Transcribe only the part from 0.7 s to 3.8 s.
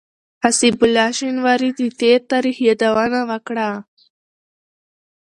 الله شينواري د تېر تاريخ يادونه وکړه.